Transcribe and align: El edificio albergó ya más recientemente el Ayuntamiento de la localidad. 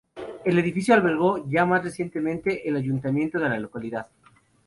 El 0.45 0.57
edificio 0.57 0.95
albergó 0.95 1.47
ya 1.47 1.63
más 1.63 1.83
recientemente 1.83 2.67
el 2.67 2.75
Ayuntamiento 2.75 3.37
de 3.39 3.49
la 3.49 3.59
localidad. 3.59 4.07